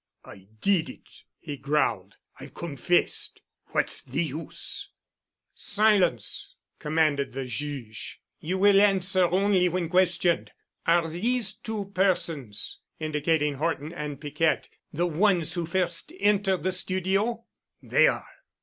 "I 0.25 0.47
did 0.61 0.89
it——" 0.89 1.21
he 1.37 1.57
growled. 1.57 2.15
"I've 2.39 2.55
confessed. 2.55 3.39
What's 3.67 4.01
the 4.01 4.23
use?" 4.23 4.89
"Silence!" 5.53 6.55
commanded 6.79 7.33
the 7.33 7.45
Juge. 7.45 8.19
"You 8.39 8.57
will 8.57 8.81
answer 8.81 9.25
only 9.25 9.69
when 9.69 9.89
questioned. 9.89 10.53
Are 10.87 11.07
these 11.07 11.53
two 11.53 11.91
persons," 11.93 12.79
indicating 12.99 13.53
Horton 13.57 13.93
and 13.93 14.19
Piquette, 14.19 14.69
"the 14.91 15.05
ones 15.05 15.53
who 15.53 15.67
first 15.67 16.11
entered 16.19 16.63
the 16.63 16.71
studio?" 16.71 17.45
"They 17.83 18.07
are." 18.07 18.25